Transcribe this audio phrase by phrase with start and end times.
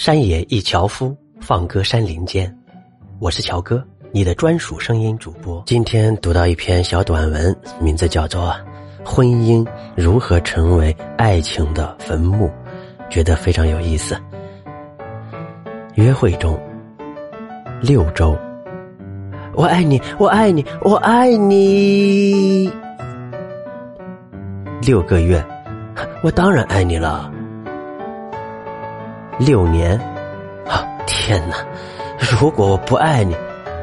[0.00, 2.50] 山野一樵夫，放歌山林间。
[3.18, 5.62] 我是乔哥，你的专属声音主播。
[5.66, 8.56] 今天读到一篇小短文，名字叫做
[9.06, 9.62] 《婚姻
[9.94, 12.46] 如何成为爱情的坟墓》，
[13.10, 14.16] 觉得非常有意思。
[15.96, 16.58] 约会中，
[17.82, 18.34] 六周，
[19.52, 22.72] 我爱你，我爱你，我爱你。
[24.80, 25.44] 六个月，
[26.22, 27.30] 我当然爱你了。
[29.38, 29.98] 六年，
[30.68, 31.56] 啊天哪！
[32.18, 33.34] 如果我不爱你，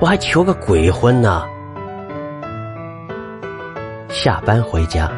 [0.00, 1.42] 我还求个鬼婚呢！
[4.08, 5.10] 下班回家，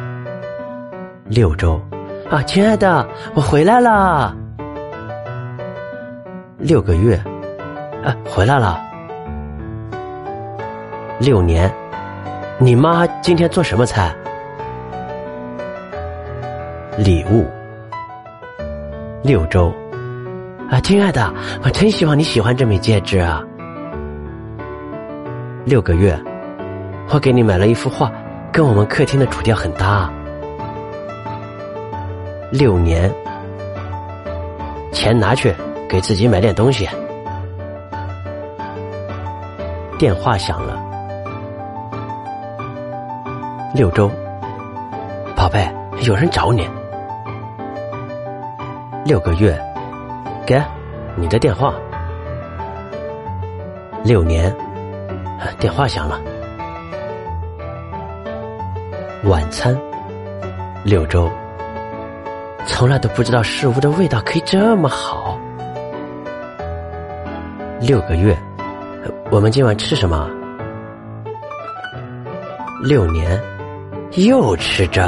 [1.25, 1.79] 六周，
[2.29, 4.35] 啊亲爱的，我回来了。
[6.57, 7.15] 六个月，
[8.03, 8.81] 啊回来了。
[11.19, 11.71] 六年，
[12.57, 14.13] 你妈今天做什么菜？
[16.97, 17.45] 礼物，
[19.21, 19.73] 六周。
[20.69, 21.31] 啊，亲爱的，
[21.63, 23.43] 我真希望你喜欢这枚戒指啊！
[25.65, 26.19] 六个月，
[27.09, 28.11] 我给你买了一幅画，
[28.51, 30.11] 跟我们客厅的主调很搭。
[32.51, 33.13] 六年，
[34.91, 35.53] 钱拿去
[35.87, 36.87] 给自己买点东西。
[39.99, 40.81] 电话响了，
[43.75, 44.09] 六周，
[45.35, 45.69] 宝贝，
[46.01, 46.67] 有人找你。
[49.05, 49.72] 六个月。
[50.45, 50.61] 给，
[51.15, 51.73] 你的电话。
[54.03, 54.53] 六年，
[55.59, 56.19] 电话响了。
[59.23, 59.77] 晚餐，
[60.83, 61.31] 六周，
[62.65, 65.39] 从来都不知道食物的味道可以这么好。
[67.79, 68.37] 六个月，
[69.31, 70.29] 我们今晚吃什么？
[72.81, 73.41] 六年，
[74.17, 75.01] 又吃这。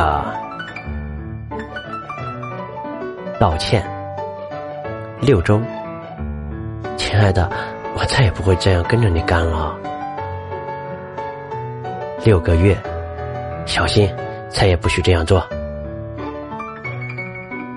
[3.37, 3.94] 道歉。
[5.21, 5.61] 六周，
[6.97, 7.49] 亲爱的，
[7.97, 9.75] 我再也不会这样跟着你干了。
[12.23, 12.77] 六个月，
[13.65, 14.13] 小心，
[14.49, 15.43] 再也不许这样做。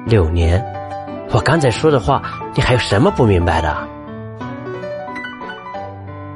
[0.05, 0.63] 六年，
[1.31, 2.23] 我刚才说的话，
[2.55, 3.77] 你还有什么不明白的？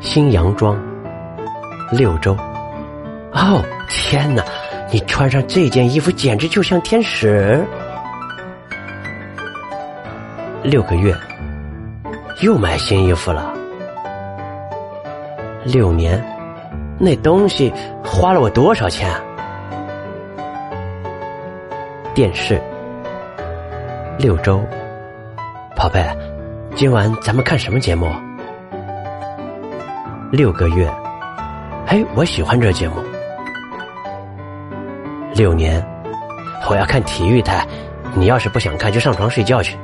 [0.00, 0.80] 新洋装，
[1.90, 2.36] 六周，
[3.32, 4.42] 哦，天哪，
[4.90, 7.64] 你穿上这件衣服简直就像天使。
[10.62, 11.12] 六个月，
[12.40, 13.52] 又买新衣服了。
[15.64, 16.22] 六年，
[17.00, 17.72] 那东西
[18.04, 19.10] 花了我多少钱？
[22.14, 22.62] 电视，
[24.18, 24.60] 六周，
[25.74, 26.00] 宝贝，
[26.76, 28.08] 今晚咱们看什么节目？
[30.30, 30.88] 六个月，
[31.88, 32.94] 哎，我喜欢这节目。
[35.34, 35.84] 六年，
[36.70, 37.66] 我要看体育台，
[38.14, 39.76] 你要是不想看，就上床睡觉去。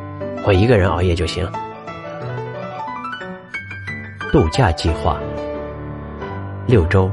[0.48, 1.46] 我一个人熬夜就行。
[4.32, 5.18] 度假计划
[6.66, 7.10] 六周，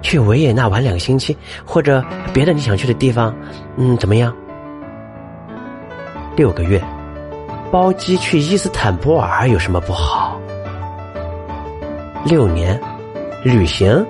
[0.00, 1.36] 去维也纳玩两个星期，
[1.66, 2.00] 或者
[2.32, 3.34] 别的你想去的地方，
[3.76, 4.32] 嗯，怎么样？
[6.36, 6.80] 六个月，
[7.72, 10.40] 包机去伊斯坦布尔有什么不好？
[12.24, 12.80] 六年，
[13.42, 14.06] 旅行，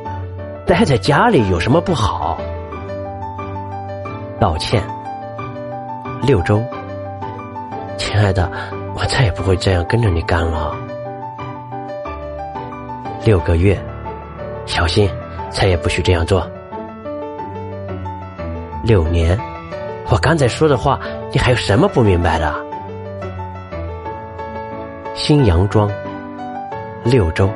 [0.66, 2.38] 待在家里有什么不好？
[4.38, 4.82] 道歉，
[6.20, 6.62] 六周。
[8.00, 8.50] 亲爱的，
[8.96, 10.74] 我再也不会这样跟着你干了。
[13.26, 13.78] 六个月，
[14.64, 15.08] 小心，
[15.50, 16.50] 再也不许这样做。
[18.82, 19.38] 六年，
[20.10, 20.98] 我刚才说的话，
[21.30, 22.54] 你还有什么不明白的？
[25.14, 25.90] 新洋装，
[27.04, 27.50] 六周。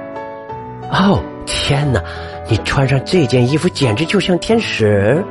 [0.90, 2.02] 哦，天哪，
[2.46, 5.24] 你穿上这件衣服简直就像天使。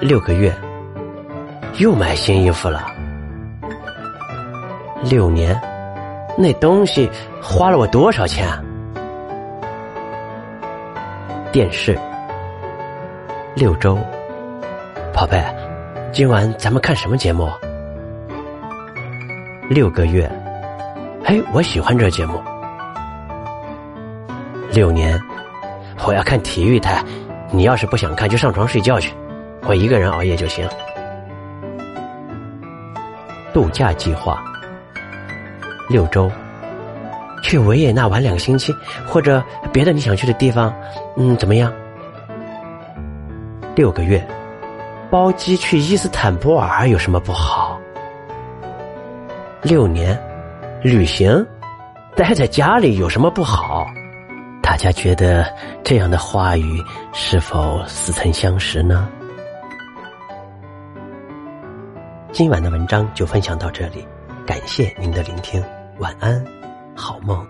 [0.00, 0.50] 六个月。
[1.78, 2.86] 又买新衣服了，
[5.02, 5.60] 六年，
[6.38, 7.10] 那东西
[7.42, 8.48] 花了我多少钱？
[8.48, 8.62] 啊
[11.50, 11.98] 电视，
[13.56, 13.98] 六周，
[15.12, 15.40] 宝贝，
[16.12, 17.48] 今晚咱们看什么节目？
[19.68, 20.30] 六个月，
[21.24, 22.40] 嘿，我喜欢这节目。
[24.72, 25.20] 六年，
[26.06, 27.04] 我要看体育台，
[27.50, 29.12] 你要是不想看，就上床睡觉去，
[29.62, 30.68] 我一个人熬夜就行。
[33.54, 34.42] 度假计划
[35.88, 36.30] 六周，
[37.42, 38.74] 去维也纳玩两个星期，
[39.06, 39.42] 或者
[39.72, 40.74] 别的你想去的地方，
[41.16, 41.72] 嗯，怎么样？
[43.76, 44.26] 六个月，
[45.10, 47.78] 包机去伊斯坦布尔有什么不好？
[49.62, 50.20] 六年，
[50.82, 51.46] 旅行，
[52.16, 53.86] 待在家里有什么不好？
[54.62, 55.46] 大家觉得
[55.84, 59.08] 这样的话语是否似曾相识呢？
[62.34, 64.04] 今晚的文章就分享到这里，
[64.44, 65.62] 感谢您的聆听，
[66.00, 66.44] 晚安，
[66.96, 67.46] 好梦。